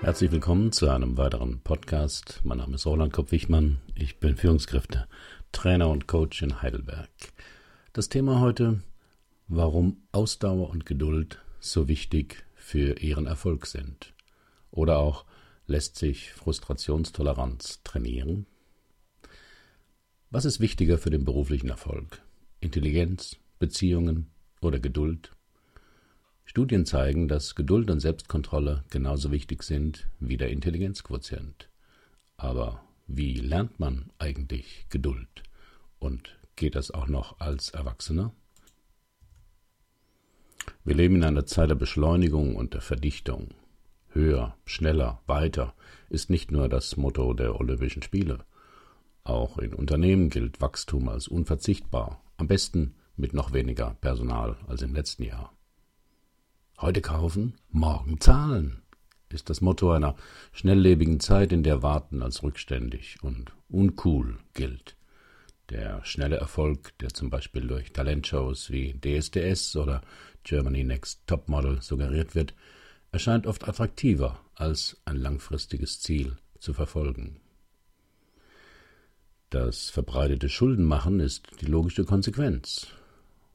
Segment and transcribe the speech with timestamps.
[0.00, 2.40] Herzlich willkommen zu einem weiteren Podcast.
[2.44, 3.78] Mein Name ist Roland Kopp-Wichmann.
[3.96, 5.08] Ich bin Führungskräfte,
[5.50, 7.10] Trainer und Coach in Heidelberg.
[7.92, 8.80] Das Thema heute,
[9.48, 14.14] warum Ausdauer und Geduld so wichtig für Ihren Erfolg sind.
[14.70, 15.24] Oder auch,
[15.66, 18.46] lässt sich Frustrationstoleranz trainieren?
[20.30, 22.22] Was ist wichtiger für den beruflichen Erfolg?
[22.60, 24.30] Intelligenz, Beziehungen
[24.60, 25.32] oder Geduld?
[26.48, 31.68] Studien zeigen, dass Geduld und Selbstkontrolle genauso wichtig sind wie der Intelligenzquotient.
[32.38, 35.42] Aber wie lernt man eigentlich Geduld?
[35.98, 38.32] Und geht das auch noch als Erwachsener?
[40.84, 43.48] Wir leben in einer Zeit der Beschleunigung und der Verdichtung.
[44.08, 45.74] Höher, schneller, weiter
[46.08, 48.38] ist nicht nur das Motto der Olympischen Spiele.
[49.22, 54.94] Auch in Unternehmen gilt Wachstum als unverzichtbar, am besten mit noch weniger Personal als im
[54.94, 55.52] letzten Jahr.
[56.80, 58.82] Heute kaufen, morgen zahlen,
[59.30, 60.14] ist das Motto einer
[60.52, 64.94] schnelllebigen Zeit, in der Warten als rückständig und uncool gilt.
[65.70, 70.02] Der schnelle Erfolg, der zum Beispiel durch Talentshows wie DSDS oder
[70.44, 72.54] Germany Next Topmodel suggeriert wird,
[73.10, 77.40] erscheint oft attraktiver als ein langfristiges Ziel zu verfolgen.
[79.50, 82.86] Das verbreitete Schuldenmachen ist die logische Konsequenz.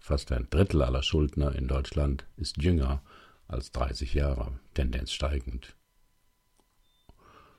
[0.00, 3.02] Fast ein Drittel aller Schuldner in Deutschland ist jünger
[3.46, 5.76] als 30 Jahre, Tendenz steigend.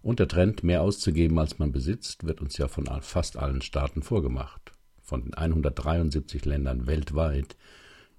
[0.00, 4.02] Und der Trend, mehr auszugeben, als man besitzt, wird uns ja von fast allen Staaten
[4.02, 4.72] vorgemacht.
[5.02, 7.56] Von den 173 Ländern weltweit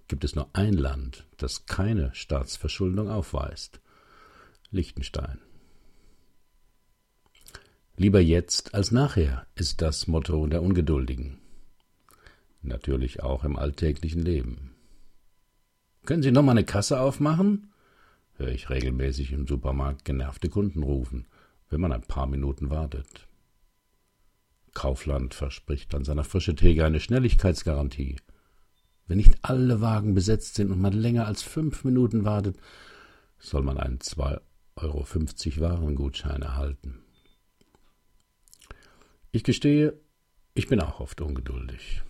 [0.10, 3.80] gibt es nur ein Land, das keine Staatsverschuldung aufweist.
[4.70, 5.40] Liechtenstein.
[7.96, 11.40] Lieber jetzt als nachher ist das Motto der Ungeduldigen
[12.62, 14.76] natürlich auch im alltäglichen Leben.
[16.06, 17.72] Können Sie noch mal eine Kasse aufmachen?
[18.34, 21.28] höre ich regelmäßig im Supermarkt genervte Kunden rufen,
[21.70, 23.28] wenn man ein paar Minuten wartet.
[24.74, 28.16] Kaufland verspricht an seiner frische Theke eine Schnelligkeitsgarantie.
[29.08, 32.58] Wenn nicht alle Wagen besetzt sind und man länger als fünf Minuten wartet,
[33.40, 34.42] soll man einen 2,50
[34.78, 35.06] Euro
[35.70, 37.00] Warengutschein erhalten.
[39.32, 40.00] Ich gestehe,
[40.54, 42.04] ich bin auch oft ungeduldig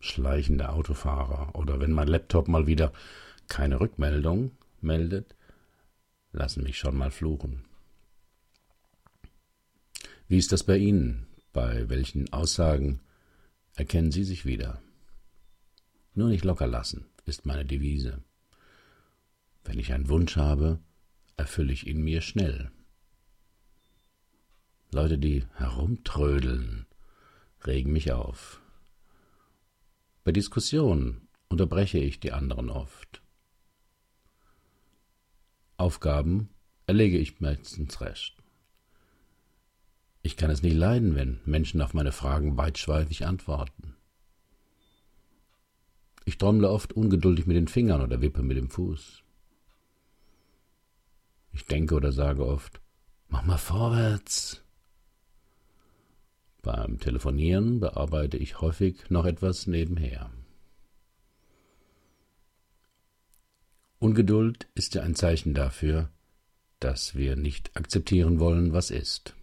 [0.00, 2.92] schleichende Autofahrer oder wenn mein Laptop mal wieder
[3.48, 5.36] keine Rückmeldung meldet,
[6.32, 7.64] lassen mich schon mal fluchen.
[10.28, 11.26] Wie ist das bei Ihnen?
[11.52, 13.00] Bei welchen Aussagen
[13.74, 14.80] erkennen Sie sich wieder?
[16.14, 18.22] Nur nicht locker lassen ist meine Devise.
[19.64, 20.80] Wenn ich einen Wunsch habe,
[21.36, 22.70] erfülle ich ihn mir schnell.
[24.92, 26.86] Leute, die herumtrödeln,
[27.64, 28.60] regen mich auf.
[30.22, 33.22] Bei Diskussionen unterbreche ich die anderen oft.
[35.78, 36.50] Aufgaben
[36.86, 38.36] erlege ich meistens recht.
[40.22, 43.96] Ich kann es nicht leiden, wenn Menschen auf meine Fragen weitschweifig antworten.
[46.26, 49.22] Ich trommle oft ungeduldig mit den Fingern oder wippe mit dem Fuß.
[51.52, 52.82] Ich denke oder sage oft,
[53.28, 54.62] mach mal vorwärts.
[56.62, 60.30] Beim Telefonieren bearbeite ich häufig noch etwas nebenher.
[63.98, 66.10] Ungeduld ist ja ein Zeichen dafür,
[66.78, 69.34] dass wir nicht akzeptieren wollen, was ist.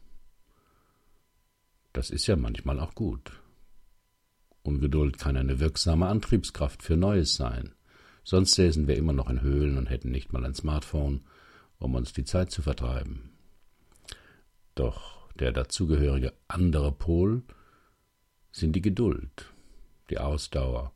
[1.93, 3.31] Das ist ja manchmal auch gut.
[4.61, 7.73] Ungeduld kann eine wirksame Antriebskraft für Neues sein.
[8.23, 11.21] Sonst säßen wir immer noch in Höhlen und hätten nicht mal ein Smartphone,
[11.79, 13.31] um uns die Zeit zu vertreiben.
[14.75, 17.43] Doch der dazugehörige andere Pol
[18.51, 19.53] sind die Geduld,
[20.09, 20.93] die Ausdauer,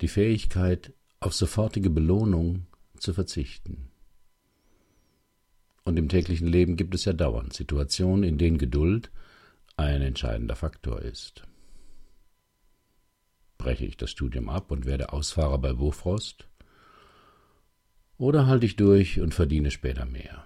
[0.00, 2.66] die Fähigkeit, auf sofortige Belohnung
[2.98, 3.88] zu verzichten.
[5.84, 9.10] Und im täglichen Leben gibt es ja dauernd Situationen, in denen Geduld
[9.76, 11.42] ein entscheidender Faktor ist.
[13.58, 16.48] Breche ich das Studium ab und werde Ausfahrer bei Bofrost?
[18.18, 20.44] Oder halte ich durch und verdiene später mehr?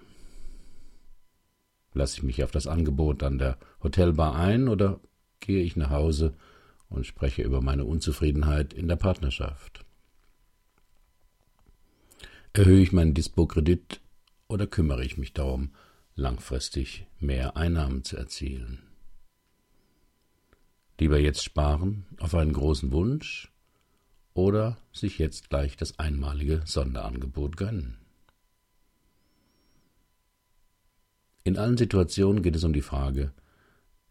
[1.97, 4.99] Lasse ich mich auf das Angebot an der Hotelbar ein oder
[5.39, 6.35] gehe ich nach Hause
[6.89, 9.83] und spreche über meine Unzufriedenheit in der Partnerschaft?
[12.53, 13.99] Erhöhe ich meinen Dispo-Kredit
[14.47, 15.73] oder kümmere ich mich darum,
[16.13, 18.83] langfristig mehr Einnahmen zu erzielen?
[20.99, 23.51] Lieber jetzt sparen auf einen großen Wunsch
[24.35, 27.97] oder sich jetzt gleich das einmalige Sonderangebot gönnen?
[31.47, 33.31] In allen Situationen geht es um die Frage,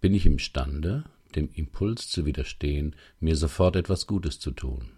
[0.01, 1.05] bin ich imstande,
[1.35, 4.93] dem Impuls zu widerstehen, mir sofort etwas Gutes zu tun?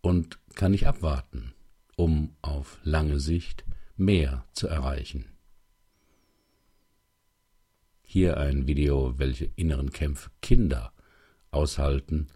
[0.00, 1.54] Und kann ich abwarten,
[1.94, 3.64] um auf lange Sicht
[3.96, 5.26] mehr zu erreichen?
[8.02, 10.92] Hier ein Video, welche inneren Kämpfe Kinder
[11.52, 12.26] aushalten,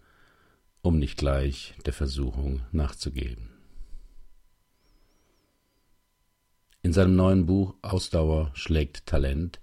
[0.81, 3.54] um nicht gleich der Versuchung nachzugeben.
[6.85, 9.59] In seinem neuen Buch Ausdauer schlägt Talent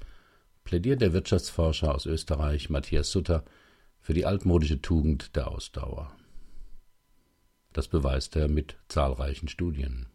[0.65, 3.45] plädiert der Wirtschaftsforscher aus Österreich Matthias Sutter
[4.01, 6.11] für die altmodische Tugend der Ausdauer.
[7.73, 10.07] Das beweist er mit zahlreichen Studien.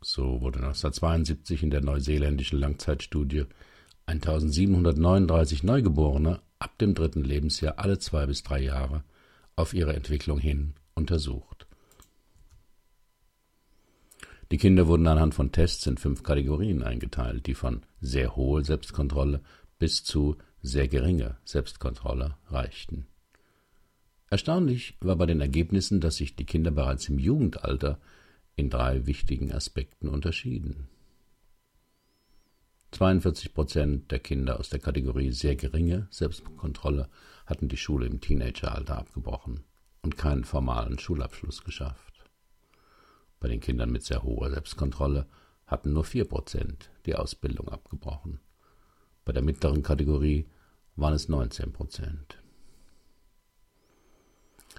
[0.00, 3.44] So wurde 1972 in der neuseeländischen Langzeitstudie
[4.06, 9.04] 1739 Neugeborene ab dem dritten Lebensjahr alle zwei bis drei Jahre
[9.56, 11.65] auf ihre Entwicklung hin untersucht.
[14.50, 19.40] Die Kinder wurden anhand von Tests in fünf Kategorien eingeteilt, die von sehr hohe Selbstkontrolle
[19.78, 23.06] bis zu sehr geringe Selbstkontrolle reichten.
[24.30, 28.00] Erstaunlich war bei den Ergebnissen, dass sich die Kinder bereits im Jugendalter
[28.56, 30.88] in drei wichtigen Aspekten unterschieden.
[32.92, 37.08] 42 Prozent der Kinder aus der Kategorie sehr geringe Selbstkontrolle
[37.44, 39.64] hatten die Schule im Teenageralter abgebrochen
[40.02, 42.15] und keinen formalen Schulabschluss geschafft.
[43.40, 45.26] Bei den Kindern mit sehr hoher Selbstkontrolle
[45.66, 48.40] hatten nur 4 Prozent die Ausbildung abgebrochen.
[49.24, 50.46] Bei der mittleren Kategorie
[50.94, 52.38] waren es 19 Prozent.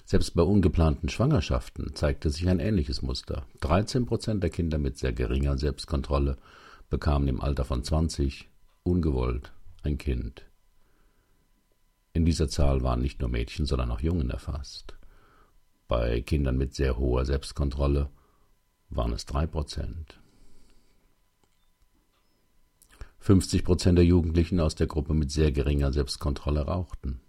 [0.05, 3.45] Selbst bei ungeplanten Schwangerschaften zeigte sich ein ähnliches Muster.
[3.59, 6.37] 13 Prozent der Kinder mit sehr geringer Selbstkontrolle
[6.89, 8.49] bekamen im Alter von 20
[8.83, 9.51] ungewollt
[9.83, 10.45] ein Kind.
[12.13, 14.97] In dieser Zahl waren nicht nur Mädchen, sondern auch Jungen erfasst.
[15.87, 18.09] Bei Kindern mit sehr hoher Selbstkontrolle
[18.89, 20.19] waren es 3 Prozent.
[23.19, 27.19] 50 Prozent der Jugendlichen aus der Gruppe mit sehr geringer Selbstkontrolle rauchten.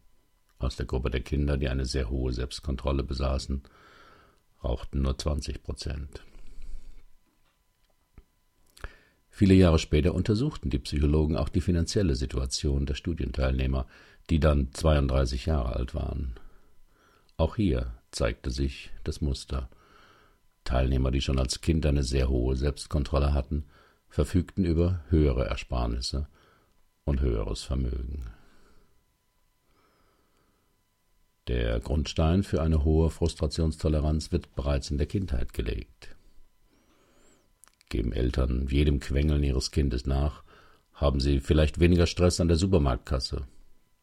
[0.59, 3.63] Aus der Gruppe der Kinder, die eine sehr hohe Selbstkontrolle besaßen,
[4.63, 6.23] rauchten nur 20 Prozent.
[9.31, 13.87] Viele Jahre später untersuchten die Psychologen auch die finanzielle Situation der Studienteilnehmer,
[14.31, 16.35] die dann 32 Jahre alt waren.
[17.37, 19.69] Auch hier zeigte sich das Muster.
[20.69, 23.65] Teilnehmer, die schon als Kind eine sehr hohe Selbstkontrolle hatten,
[24.11, 26.29] verfügten über höhere Ersparnisse
[27.05, 28.27] und höheres Vermögen.
[31.47, 36.15] Der Grundstein für eine hohe Frustrationstoleranz wird bereits in der Kindheit gelegt.
[37.89, 40.45] Geben Eltern jedem Quengeln ihres Kindes nach,
[40.93, 43.47] haben sie vielleicht weniger Stress an der Supermarktkasse,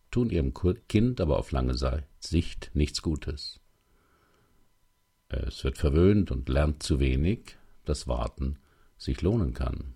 [0.10, 0.52] tun ihrem
[0.90, 1.76] Kind aber auf lange
[2.20, 3.60] Sicht nichts Gutes.
[5.48, 8.58] Es wird verwöhnt und lernt zu wenig, dass Warten
[8.98, 9.94] sich lohnen kann.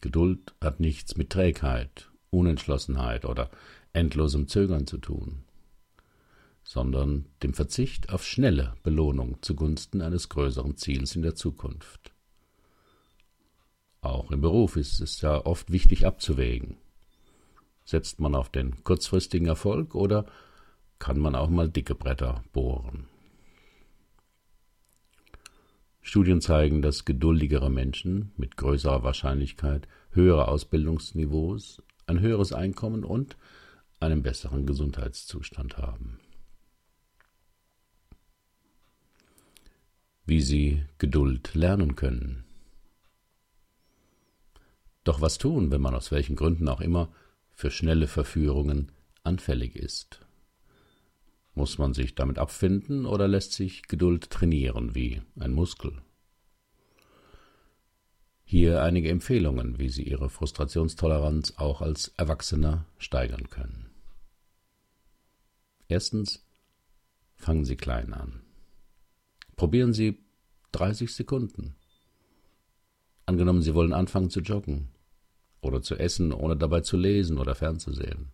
[0.00, 3.50] Geduld hat nichts mit Trägheit, Unentschlossenheit oder
[3.92, 5.44] endlosem Zögern zu tun,
[6.62, 12.12] sondern dem Verzicht auf schnelle Belohnung zugunsten eines größeren Ziels in der Zukunft.
[14.00, 16.78] Auch im Beruf ist es ja oft wichtig abzuwägen.
[17.84, 20.24] Setzt man auf den kurzfristigen Erfolg oder
[21.00, 23.08] kann man auch mal dicke Bretter bohren.
[26.02, 33.36] Studien zeigen, dass geduldigere Menschen mit größerer Wahrscheinlichkeit höhere Ausbildungsniveaus, ein höheres Einkommen und
[33.98, 36.20] einen besseren Gesundheitszustand haben.
[40.26, 42.44] Wie sie Geduld lernen können.
[45.04, 47.12] Doch was tun, wenn man aus welchen Gründen auch immer
[47.54, 48.92] für schnelle Verführungen
[49.24, 50.20] anfällig ist?
[51.60, 55.92] Muss man sich damit abfinden oder lässt sich Geduld trainieren wie ein Muskel?
[58.44, 63.90] Hier einige Empfehlungen, wie Sie Ihre Frustrationstoleranz auch als Erwachsener steigern können.
[65.86, 66.46] Erstens,
[67.36, 68.40] fangen Sie klein an.
[69.54, 70.16] Probieren Sie
[70.72, 71.76] 30 Sekunden.
[73.26, 74.88] Angenommen, Sie wollen anfangen zu joggen
[75.60, 78.32] oder zu essen, ohne dabei zu lesen oder fernzusehen.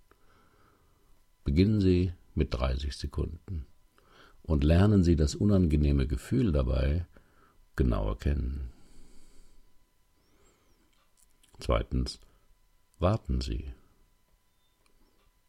[1.43, 3.67] Beginnen Sie mit 30 Sekunden
[4.43, 7.07] und lernen Sie das unangenehme Gefühl dabei
[7.75, 8.71] genauer kennen.
[11.59, 12.21] Zweitens,
[12.99, 13.73] warten Sie.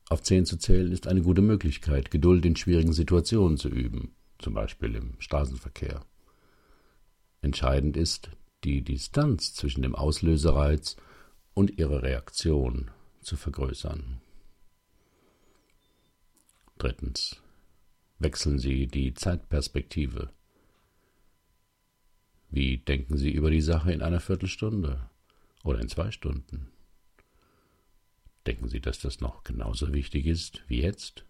[0.09, 4.53] Auf zehn zu zählen ist eine gute Möglichkeit, Geduld in schwierigen Situationen zu üben, zum
[4.53, 6.05] Beispiel im Straßenverkehr.
[7.41, 8.29] Entscheidend ist,
[8.63, 10.95] die Distanz zwischen dem Auslösereiz
[11.53, 12.89] und ihrer Reaktion
[13.21, 14.21] zu vergrößern.
[16.77, 17.41] Drittens.
[18.19, 20.29] Wechseln Sie die Zeitperspektive.
[22.49, 25.09] Wie denken Sie über die Sache in einer Viertelstunde
[25.63, 26.71] oder in zwei Stunden?
[28.45, 31.25] Denken Sie, dass das noch genauso wichtig ist wie jetzt?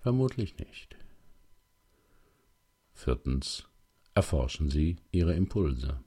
[0.00, 0.96] Vermutlich nicht.
[2.92, 3.66] Viertens.
[4.14, 6.00] Erforschen Sie Ihre Impulse.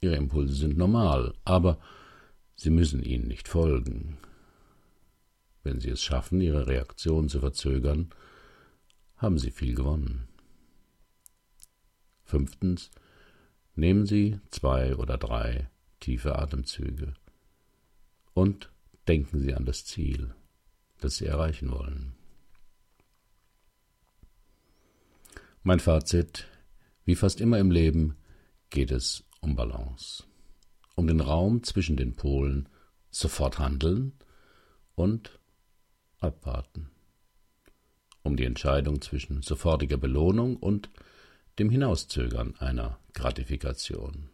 [0.00, 1.78] Ihre Impulse sind normal, aber
[2.56, 4.18] Sie müssen ihnen nicht folgen.
[5.62, 8.10] Wenn Sie es schaffen, Ihre Reaktion zu verzögern,
[9.16, 10.28] haben Sie viel gewonnen.
[12.24, 12.90] Fünftens,
[13.74, 17.14] nehmen Sie zwei oder drei tiefe Atemzüge
[18.34, 18.72] und
[19.06, 20.34] denken Sie an das Ziel,
[20.98, 22.14] das Sie erreichen wollen.
[25.62, 26.48] Mein Fazit,
[27.04, 28.16] wie fast immer im Leben,
[28.70, 30.24] geht es um Balance,
[30.96, 32.68] um den Raum zwischen den Polen
[33.10, 34.12] sofort handeln
[34.96, 35.38] und
[36.22, 36.90] abwarten,
[38.22, 40.90] um die Entscheidung zwischen sofortiger Belohnung und
[41.58, 44.30] dem Hinauszögern einer Gratifikation.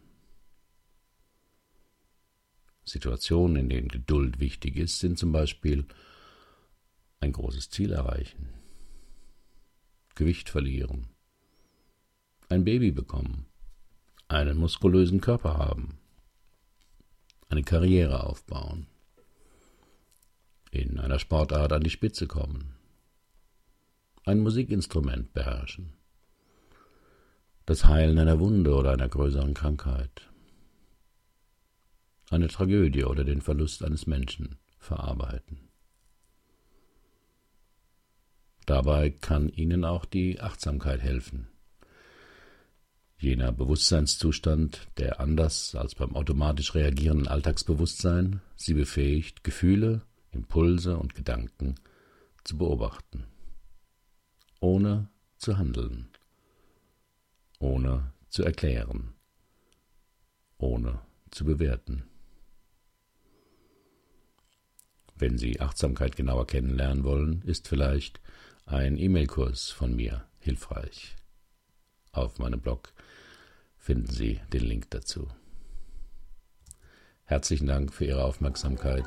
[2.85, 5.87] Situationen, in denen Geduld wichtig ist, sind zum Beispiel
[7.21, 8.49] ein großes Ziel erreichen,
[10.15, 11.09] Gewicht verlieren,
[12.49, 13.47] ein Baby bekommen,
[14.29, 15.99] einen muskulösen Körper haben,
[17.49, 18.87] eine Karriere aufbauen,
[20.79, 22.75] in einer Sportart an die Spitze kommen,
[24.25, 25.93] ein Musikinstrument beherrschen,
[27.67, 30.29] das Heilen einer Wunde oder einer größeren Krankheit,
[32.31, 35.69] eine Tragödie oder den Verlust eines Menschen verarbeiten.
[38.67, 41.49] Dabei kann Ihnen auch die Achtsamkeit helfen.
[43.17, 51.77] Jener Bewusstseinszustand, der anders als beim automatisch reagierenden Alltagsbewusstsein Sie befähigt, Gefühle, Impulse und Gedanken
[52.45, 53.25] zu beobachten,
[54.61, 55.09] ohne
[55.39, 56.09] zu handeln,
[57.59, 59.15] ohne zu erklären,
[60.59, 62.05] ohne zu bewerten.
[65.15, 68.21] Wenn Sie Achtsamkeit genauer kennenlernen wollen, ist vielleicht
[68.67, 71.17] ein E-Mail-Kurs von mir hilfreich.
[72.13, 72.93] Auf meinem Blog
[73.77, 75.29] finden Sie den Link dazu.
[77.25, 79.07] Herzlichen Dank für Ihre Aufmerksamkeit